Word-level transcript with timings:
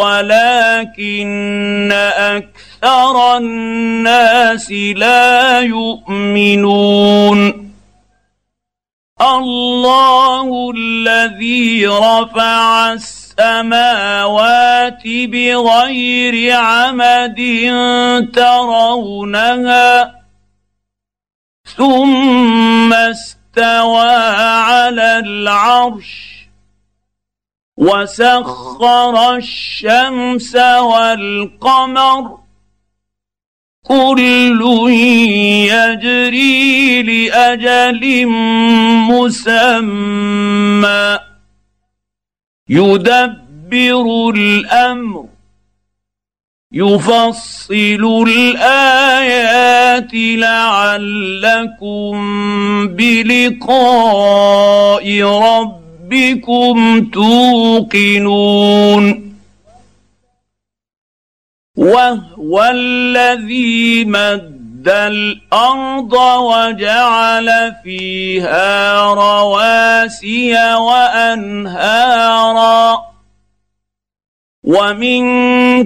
ولكن 0.00 1.92
أكثر 1.92 3.36
الناس 3.36 4.72
لا 4.72 5.60
يؤمنون. 5.60 7.68
الله 9.20 10.72
الذي 10.76 11.86
رفع 11.86 12.92
السماوات 12.92 15.02
بغير 15.04 16.56
عمد 16.56 17.40
ترونها 18.34 20.14
ثم 21.76 22.92
استوى 22.92 24.10
على 24.70 25.18
العرش 25.18 26.37
وسخر 27.78 29.36
الشمس 29.36 30.56
والقمر 30.56 32.38
كل 33.86 34.62
يجري 35.70 37.02
لأجل 37.02 38.26
مسمى. 39.10 41.18
يدبر 42.68 44.30
الأمر 44.34 45.24
يفصل 46.72 48.24
الآيات 48.28 50.10
لعلكم 50.14 52.14
بلقاء 52.88 53.82
رب 55.22 55.77
ربكم 56.08 57.04
توقنون 57.10 58.64
وهو 61.76 62.70
الذي 62.72 64.04
مد 64.04 64.88
الأرض 64.88 66.12
وجعل 66.12 67.74
فيها 67.84 69.04
رواسي 69.14 70.74
وأنهارا 70.74 72.28
ومن 74.64 75.22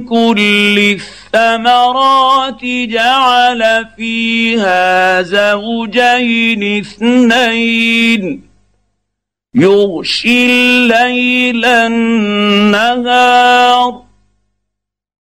كل 0.06 0.98
الثمرات 1.34 2.64
جعل 2.64 3.86
فيها 3.96 5.22
زوجين 5.22 6.80
اثنين 6.80 8.51
يغشي 9.54 10.46
الليل 10.46 11.64
النهار. 11.64 12.92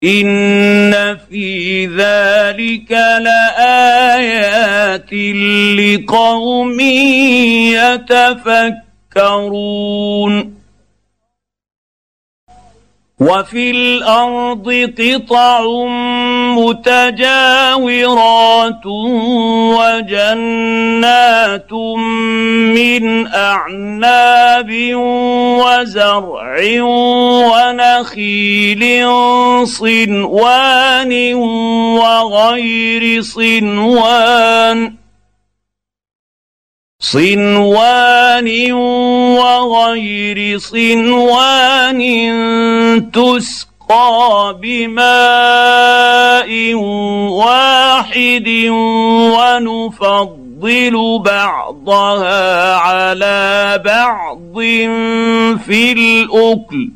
إن 0.03 1.17
في 1.29 1.85
ذلك 1.85 2.91
لآيات 3.21 5.13
لقوم 5.77 6.79
يتفكرون. 9.15 10.61
وفي 13.19 13.71
الأرض 13.71 14.93
قطع 14.99 15.59
متجاورات 16.55 17.95
وجنات 19.77 21.73
من 22.73 23.27
أعناب 23.27 24.69
وزرع 25.61 26.55
ونخيل 27.51 28.83
صنوان 29.63 31.33
وغير 31.97 33.21
صنوان 33.21 34.95
صنوان 36.99 38.71
وغير 38.71 40.57
صنوان 40.59 42.01
تسقى 43.11 43.70
بماء 44.51 46.49
واحد 47.33 48.47
ونفضل 49.35 51.19
بعضها 51.25 52.75
على 52.75 53.81
بعض 53.85 54.59
في 55.65 55.91
الأكل. 55.91 56.89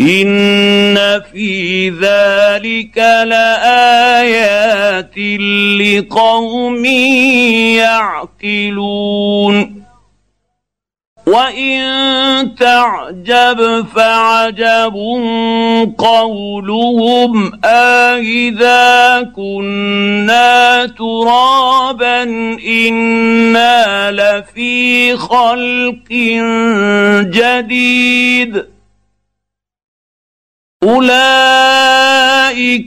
إن 0.00 0.96
في 1.32 1.90
ذلك 1.90 2.98
لآيات 3.28 5.18
لقوم 5.80 6.84
يعقلون. 8.44 9.75
وان 11.26 12.54
تعجب 12.54 13.86
فعجب 13.94 14.94
قولهم 15.98 17.64
أإذا 17.64 19.22
كنا 19.36 20.86
ترابا 20.86 22.22
أنا 22.66 24.10
لفي 24.10 25.16
خلق 25.16 26.12
جديد 27.34 28.66
اولئك 30.82 32.16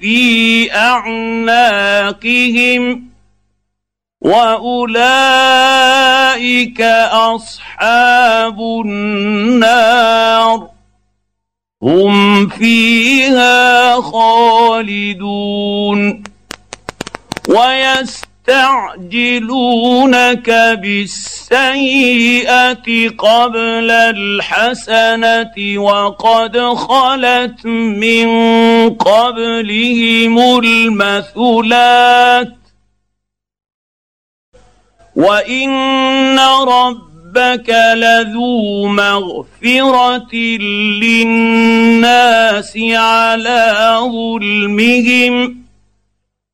في 0.00 0.72
اعناقهم 0.74 2.26
واولئك 4.20 5.20
اصحاب 7.12 8.60
النار 8.84 10.68
هم 11.82 12.48
فيها 12.48 14.00
خالدون 14.00 15.36
ويستعجلونك 19.06 20.50
بالسيئة 20.82 22.38
قبل 23.18 23.90
الحسنة 23.90 25.78
وقد 25.78 26.58
خلت 26.58 27.66
من 27.66 28.28
قبلهم 28.94 30.58
المثلات 30.58 32.52
وإن 35.16 36.38
رب 36.68 37.06
ربك 37.36 37.68
لذو 37.94 38.86
مغفرة 38.88 40.34
للناس 41.04 42.78
على 42.92 43.98
ظلمهم 44.00 45.65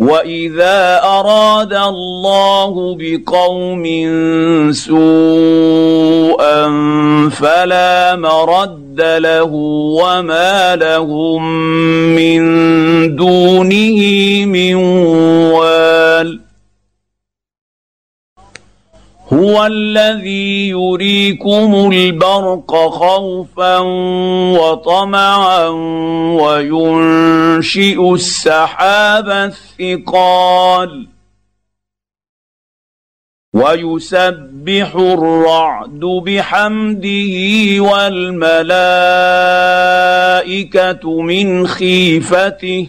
واذا 0.00 1.00
اراد 1.02 1.74
الله 1.74 2.96
بقوم 3.00 3.84
سوءا 4.72 6.62
فلا 7.30 8.16
مرد 8.16 9.00
له 9.00 9.50
وما 9.98 10.76
لهم 10.76 11.42
من 12.14 12.40
دونه 13.16 14.00
من 14.46 14.74
هو 19.32 19.66
الذي 19.66 20.68
يريكم 20.68 21.90
البرق 21.92 22.74
خوفا 22.88 23.78
وطمعا 24.58 25.66
وينشئ 26.40 28.14
السحاب 28.14 29.28
الثقال 29.28 31.08
ويسبح 33.54 34.94
الرعد 34.96 36.00
بحمده 36.00 37.34
والملائكة 37.78 38.82
من 41.22 41.66
خيفته 41.66 42.88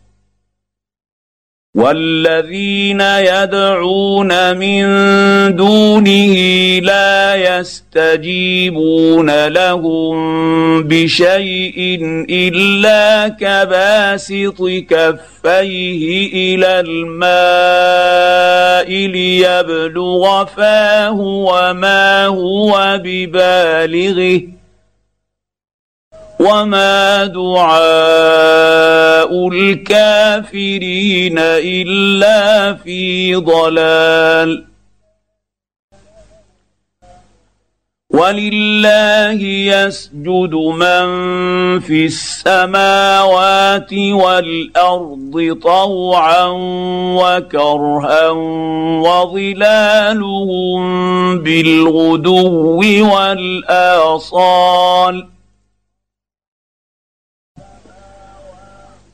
والذين 1.75 3.01
يدعون 3.01 4.57
من 4.57 4.85
دونه 5.55 6.35
لا 6.79 7.35
يستجيبون 7.59 9.47
لهم 9.47 10.83
بشيء 10.83 11.99
إلا 12.29 13.27
كباسط 13.27 14.61
كفيه 14.89 16.29
إلى 16.33 16.79
الماء 16.79 17.71
ليبلغ 19.07 20.45
فاه 20.45 21.19
وما 21.21 22.25
هو 22.25 22.99
ببالغه 23.03 24.60
وما 26.41 27.25
دعاء 27.25 27.81
الكافرين 29.47 31.39
الا 31.39 32.73
في 32.73 33.35
ضلال 33.35 34.65
ولله 38.09 39.41
يسجد 39.43 40.53
من 40.55 41.05
في 41.79 42.05
السماوات 42.05 43.93
والارض 43.93 45.57
طوعا 45.63 46.47
وكرها 47.21 48.29
وظلالهم 49.05 50.81
بالغدو 51.39 53.13
والاصال 53.15 54.51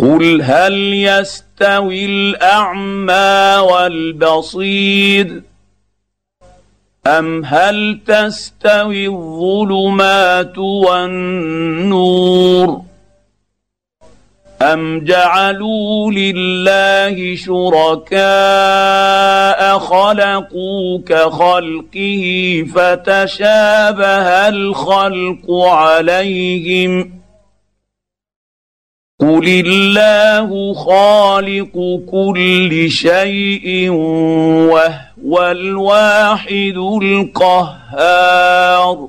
قل 0.00 0.42
هل 0.42 0.94
يستوي 0.94 2.04
الاعمى 2.06 3.58
والبصير 3.70 5.42
ام 7.06 7.44
هل 7.44 8.00
تستوي 8.06 9.06
الظلمات 9.06 10.58
والنور 10.58 12.00
ام 14.62 15.04
جعلوا 15.04 16.12
لله 16.12 17.36
شركاء 17.36 18.18
خلقوا 19.78 20.98
كخلقه 21.06 22.64
فتشابه 22.74 24.48
الخلق 24.48 25.50
عليهم 25.50 27.19
قل 29.20 29.64
الله 29.66 30.74
خالق 30.74 32.00
كل 32.10 32.90
شيء 32.90 33.90
وهو 34.70 35.50
الواحد 35.50 36.76
القهار. 37.02 39.08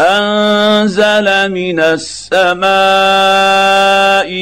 انزل 0.00 1.52
من 1.52 1.80
السماء 1.80 2.68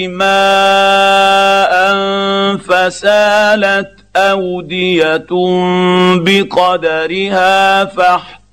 ماء 0.08 1.96
فسالت 2.56 3.92
اوديه 4.16 5.26
بقدرها 6.16 7.84
فاحتمل 7.84 8.45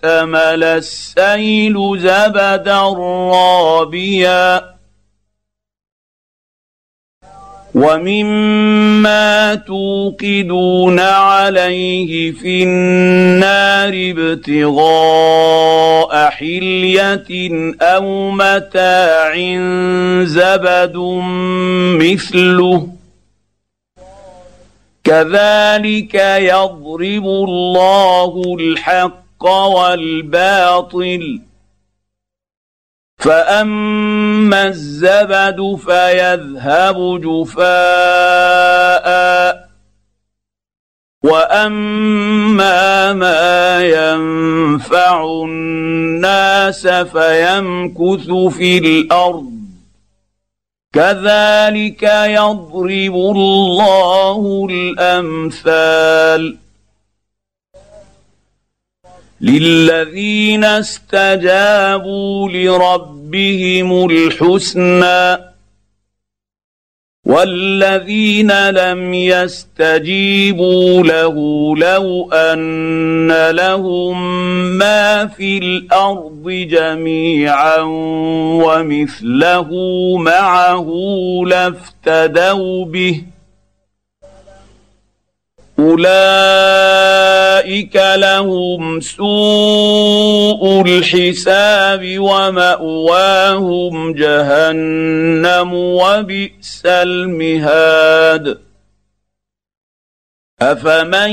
السيل 0.64 2.00
زبدا 2.00 2.82
رابيا 3.34 4.74
ومما 7.76 9.56
توقدون 9.56 11.00
عليه 11.00 12.32
في 12.32 12.64
النار 12.64 13.94
ابتغاء 14.18 15.50
حليه 16.30 17.26
أو 17.82 18.32
متاع 18.32 19.34
زبد 20.24 20.98
مثله 22.02 22.88
كذلك 25.04 26.16
يضرب 26.40 27.26
الله 27.26 28.56
الحق 28.60 29.23
والباطل. 29.46 31.42
فأما 33.18 34.68
الزبد 34.68 35.80
فيذهب 35.86 37.22
جفاء. 37.22 37.74
وأما 41.24 43.14
ما 43.14 43.80
ينفع 43.84 45.24
الناس 45.24 46.88
فيمكث 46.88 48.32
في 48.32 48.78
الأرض. 48.78 49.54
كذلك 50.94 52.04
يضرب 52.04 53.16
الله 53.16 54.68
الأمثال. 54.72 56.63
للذين 59.44 60.64
استجابوا 60.64 62.50
لربهم 62.50 64.06
الحسنى 64.10 65.54
والذين 67.26 68.70
لم 68.70 69.14
يستجيبوا 69.14 71.04
له 71.04 71.36
لو 71.78 72.32
ان 72.32 73.50
لهم 73.50 74.38
ما 74.78 75.28
في 75.28 75.58
الأرض 75.58 76.50
جميعا 76.50 77.80
ومثله 78.66 79.70
معه 80.18 80.90
لافتدوا 81.48 82.86
به 82.86 83.24
أولئك 85.84 87.66
لهم 88.16 89.00
سوء 89.00 90.82
الحساب 90.82 92.20
ومأواهم 92.20 93.94
جهنم 94.14 95.74
وبئس 95.74 96.82
المهاد. 96.86 98.58
أفمن 100.62 101.32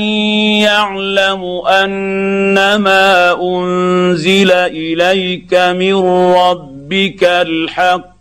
يعلم 0.67 1.61
أنما 1.67 3.31
أنزل 3.41 4.51
إليك 4.51 5.53
من 5.53 5.95
ربك 6.33 7.23
الحق 7.23 8.11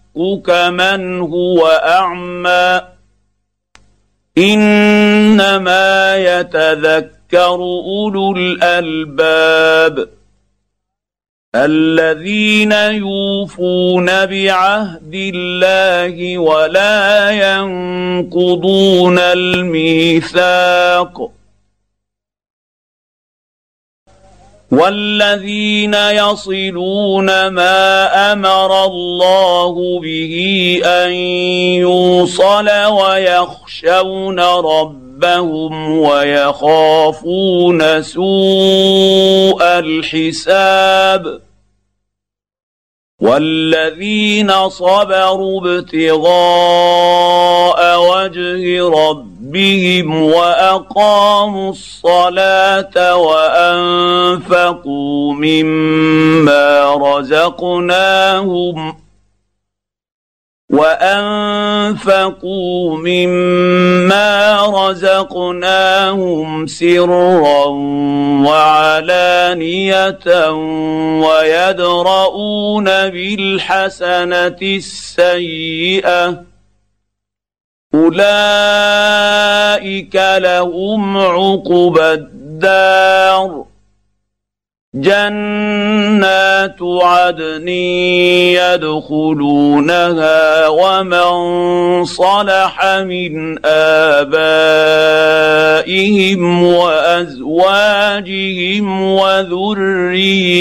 كمن 0.46 1.20
هو 1.20 1.66
أعمى؟ 1.66 2.80
إنما 4.40 6.16
يتذكر 6.16 7.54
أولو 7.54 8.32
الألباب 8.36 10.08
الذين 11.54 12.72
يوفون 12.72 14.06
بعهد 14.06 15.14
الله 15.34 16.38
ولا 16.38 17.30
ينقضون 17.30 19.18
الميثاق 19.18 20.80
والذين 24.70 25.94
يصلون 25.94 27.46
ما 27.48 28.32
أمر 28.32 28.84
الله 28.84 30.00
به 30.00 30.34
أن 30.84 31.12
يوصل 31.82 32.68
ويخشون 32.70 34.40
ربهم 34.40 35.98
ويخافون 35.98 37.82
سوء 38.02 39.62
الحساب 39.62 41.40
والذين 43.20 44.68
صبروا 44.68 45.78
ابتغاء 45.78 46.30
وجه 48.00 48.88
ربهم 48.88 49.29
وأقاموا 50.22 51.70
الصلاة 51.70 53.16
وأنفقوا 53.16 54.74
مما 55.34 56.94
رزقناهم 57.18 58.96
وأنفقوا 61.60 62.96
مما 62.96 64.66
رزقناهم 64.90 66.66
سرا 66.66 67.66
وعلانية 68.48 70.18
ويدرؤون 71.22 72.84
بالحسنة 72.84 74.56
السيئة 74.62 76.49
أولئك 77.94 78.24
لهم 80.14 81.18
عقبى 81.18 82.12
الدار. 82.12 83.64
جنات 84.94 86.78
عدن 86.82 87.68
يدخلونها 88.58 90.68
ومن 90.68 92.04
صلح 92.04 92.86
من 92.86 93.66
آبائهم 93.66 94.32
وأزواجهم 96.62 98.22
وذرياتهم 99.02 100.60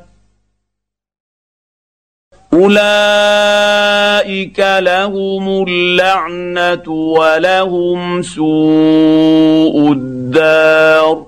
أولئك 2.53 4.49
لهم 4.59 5.63
اللعنة 5.67 6.89
ولهم 6.89 8.21
سوء 8.21 9.91
الدار. 9.91 11.25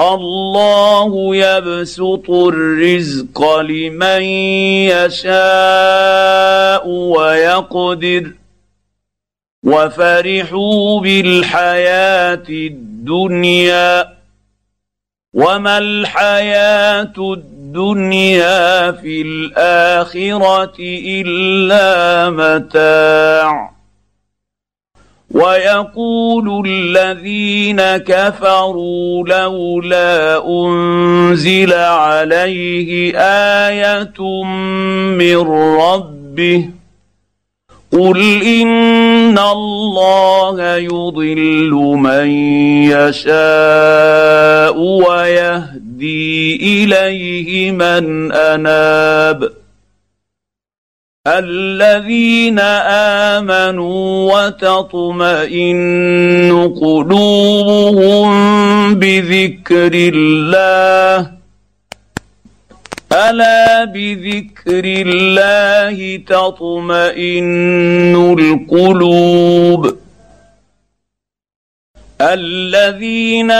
الله 0.00 1.36
يبسط 1.36 2.30
الرزق 2.30 3.58
لمن 3.60 4.22
يشاء 4.90 6.88
ويقدر. 6.88 8.32
وفرحوا 9.64 11.00
بالحياة 11.00 12.44
الدنيا. 12.48 14.08
وما 15.34 15.78
الحياة 15.78 17.12
الدنيا 17.18 17.57
الدنيا 17.68 18.92
في 18.92 19.22
الآخرة 19.22 20.76
إلا 21.04 22.30
متاع. 22.30 23.70
ويقول 25.30 26.66
الذين 26.66 27.80
كفروا 27.96 29.28
لولا 29.28 30.46
أنزل 30.48 31.72
عليه 31.72 33.12
آية 33.68 34.44
من 35.18 35.36
ربه. 35.80 36.70
قل 37.92 38.42
إن 38.42 39.38
الله 39.38 40.76
يضل 40.76 41.70
من 41.96 42.30
يشاء 42.90 44.78
ويهدي 44.78 45.77
إليه 46.62 47.70
من 47.70 48.32
أناب 48.32 49.50
الذين 51.26 52.58
آمنوا 53.38 54.32
وتطمئن 54.46 55.72
قلوبهم 56.80 58.28
بذكر 58.94 59.90
الله 59.94 61.30
ألا 63.12 63.84
بذكر 63.84 64.82
الله 64.84 66.16
تطمئن 66.26 68.14
القلوب 68.38 69.96
الذين 72.20 73.50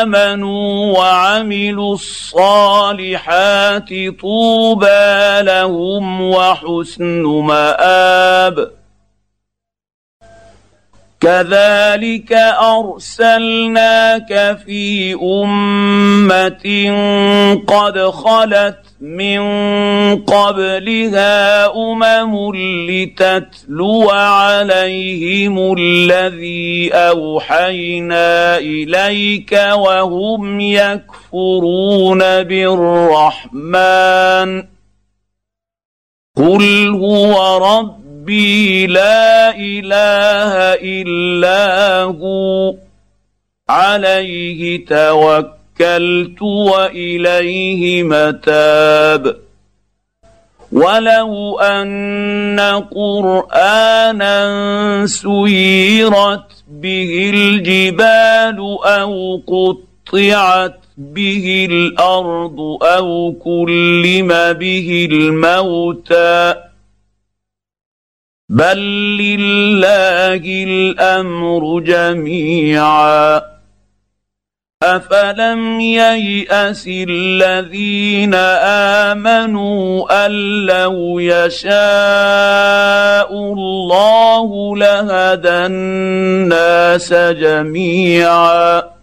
آمنوا 0.00 0.98
وعملوا 0.98 1.94
الصالحات 1.94 3.88
طوبى 4.20 5.42
لهم 5.42 6.22
وحسن 6.22 7.22
مآب. 7.22 8.70
كذلك 11.20 12.32
أرسلناك 12.78 14.58
في 14.66 15.14
أمة 15.14 16.66
قد 17.66 17.98
خلت 17.98 18.87
من 19.00 19.40
قبلها 20.16 21.66
أمم 21.76 22.56
لتتلو 22.90 24.10
عليهم 24.10 25.74
الذي 25.78 26.90
أوحينا 26.94 28.58
إليك 28.58 29.52
وهم 29.72 30.60
يكفرون 30.60 32.18
بالرحمن. 32.42 33.68
قل 36.36 36.88
هو 36.88 37.58
ربي 37.58 38.86
لا 38.86 39.56
إله 39.56 40.54
إلا 40.82 42.02
هو. 42.02 42.74
عليه 43.68 44.86
توكل. 44.86 45.57
توكلت 45.78 46.42
وإليه 46.42 48.02
متاب. 48.02 49.36
ولو 50.72 51.58
أن 51.58 52.60
قرآنا 52.90 54.36
سيرت 55.06 56.64
به 56.68 57.30
الجبال 57.34 58.78
أو 58.84 59.42
قطعت 59.46 60.80
به 60.98 61.66
الأرض 61.70 62.60
أو 62.82 63.34
كلم 63.44 64.28
به 64.52 65.08
الموتى. 65.12 66.54
بل 68.48 68.78
لله 69.18 70.64
الأمر 70.64 71.80
جميعا. 71.80 73.57
افلم 74.82 75.80
يياس 75.80 76.88
الذين 76.88 78.34
امنوا 79.14 80.26
ان 80.26 80.30
لو 80.66 81.18
يشاء 81.18 81.72
الله 83.32 84.76
لهدى 84.76 85.48
الناس 85.66 87.12
جميعا 87.12 88.97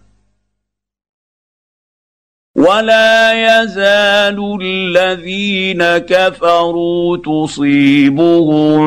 ولا 2.56 3.32
يزال 3.32 4.58
الذين 4.62 5.82
كفروا 5.98 7.16
تصيبهم 7.16 8.80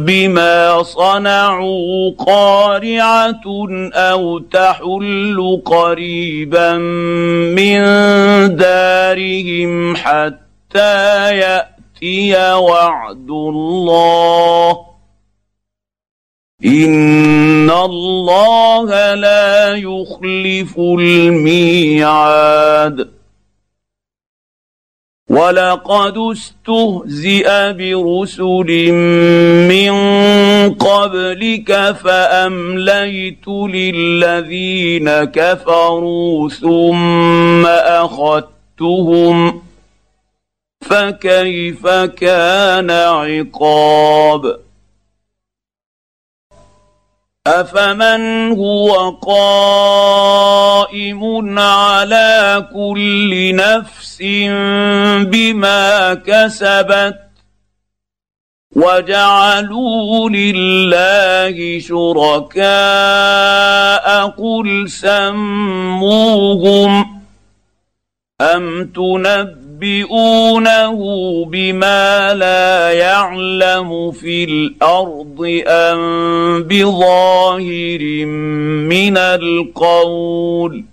بما 0.00 0.82
صنعوا 0.82 2.12
قارعة 2.18 3.42
أو 3.94 4.38
تحل 4.38 5.62
قريبا 5.64 6.74
من 7.56 7.80
دارهم 8.56 9.96
حتى 9.96 11.36
يأتي 11.36 12.54
وعد 12.54 13.30
الله. 13.30 14.85
ان 16.64 17.70
الله 17.70 19.14
لا 19.14 19.74
يخلف 19.74 20.78
الميعاد. 20.78 22.36
ولقد 25.30 26.18
استهزئ 26.18 27.72
برسل 27.72 28.92
من 29.68 29.94
قبلك 30.74 31.92
فامليت 31.92 33.48
للذين 33.48 35.10
كفروا 35.24 36.48
ثم 36.48 37.66
اخذتهم 37.66 39.62
فكيف 40.80 41.86
كان 42.16 42.90
عقاب 42.90 44.65
افمن 47.46 48.52
هو 48.52 49.10
قائم 49.10 50.58
على 51.58 52.68
كل 52.74 53.54
نفس 53.56 54.22
بما 55.30 56.14
كسبت 56.14 57.18
وجعلوا 58.76 60.30
لله 60.30 61.80
شركاء 61.80 62.66
قل 64.28 64.90
سموهم 64.90 66.36
ام 68.40 68.84
تنبئ 68.84 69.65
ينبئونه 69.82 70.98
بما 71.44 72.34
لا 72.34 72.92
يعلم 72.92 74.10
في 74.12 74.44
الأرض 74.44 75.62
ام 75.66 76.62
بظاهر 76.62 78.24
من 78.88 79.16
القول 79.16 80.84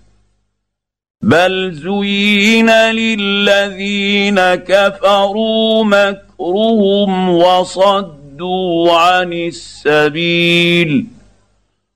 بل 1.22 1.72
زين 1.72 2.70
للذين 2.70 4.40
كفروا 4.54 5.84
مكرهم 5.84 7.30
وصدوا 7.30 8.92
عن 8.92 9.32
السبيل 9.32 11.06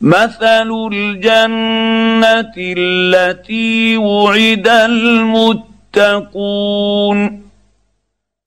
مثل 0.00 0.70
الجنه 0.92 2.52
التي 2.58 3.96
وعد 3.96 4.68
المتقون 5.94 7.42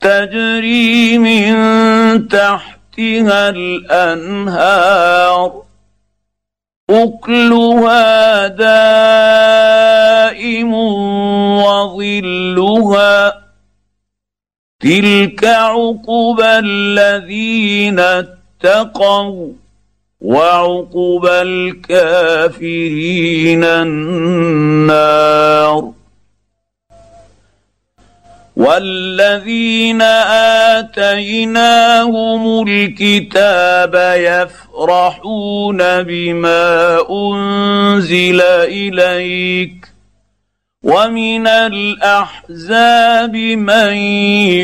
تجري 0.02 1.18
من 1.18 1.54
تحتها 2.28 3.50
الانهار 3.50 5.64
اكلها 6.90 8.48
دائم 8.48 9.54
وظلها 11.64 13.44
تلك 14.80 15.46
عقبى 15.46 16.46
الذين 16.46 18.00
اتقوا 18.00 19.54
وعقبى 20.24 21.42
الكافرين 21.92 23.64
النار. 23.64 25.04
والذين 28.56 30.02
آتيناهم 30.82 32.68
الكتاب 32.68 33.96
يفرحون 34.18 36.04
بما 36.04 37.00
أنزل 37.10 38.42
إليك. 38.42 39.94
ومن 40.84 41.48
الأحزاب 41.48 43.36
من 43.36 43.94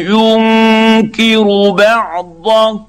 ينكر 0.09 1.69
بعضه 1.69 2.88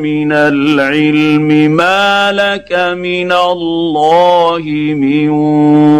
من 0.00 0.32
العلم 0.32 1.48
ما 1.76 2.32
لك 2.32 2.72
من 2.72 3.32
الله 3.32 4.62
من 4.96 5.28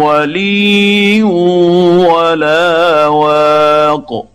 ولي 0.01 1.23
ولا 1.23 3.07
واق. 3.07 4.34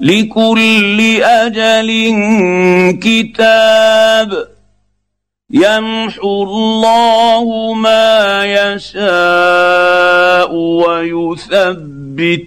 لكل 0.00 1.22
أجل 1.22 1.90
كتاب 3.02 4.48
يمحو 5.50 6.42
الله 6.42 7.72
ما 7.72 8.44
يشاء 8.74 10.54
ويثبت 10.54 12.46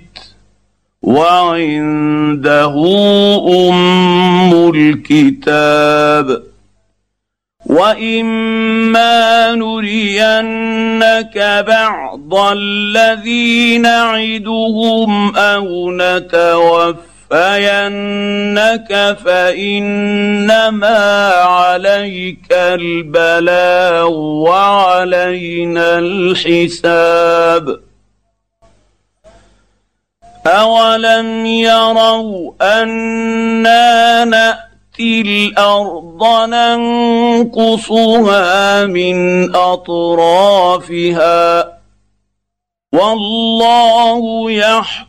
وعنده 1.01 2.73
أم 3.69 4.69
الكتاب 4.69 6.43
وإما 7.65 9.55
نرينك 9.55 11.63
بعض 11.67 12.35
الذي 12.35 13.77
نعدهم 13.77 15.35
أو 15.35 15.91
نتوفى 15.91 17.08
نتوفينك 17.31 19.17
فانما 19.25 20.97
عليك 21.33 22.51
البلاغ 22.51 24.09
وعلينا 24.47 25.99
الحساب 25.99 27.79
اولم 30.47 31.45
يروا 31.45 32.51
أنا 32.61 34.25
ناتي 34.25 35.21
الأرض 35.21 36.23
ننقصها 37.39 37.75
من 38.85 39.49
اطرافها 39.55 40.99
والله 42.93 44.51
يحكم 44.51 45.08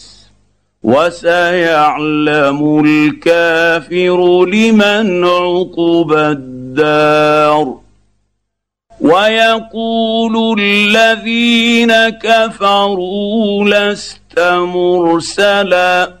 وسيعلم 0.83 2.59
الكافر 2.85 4.45
لمن 4.45 5.25
عقب 5.25 6.13
الدار. 6.13 7.77
ويقول 9.01 10.59
الذين 10.59 12.09
كفروا 12.09 13.65
لست 13.65 14.39
مرسلا. 14.39 16.20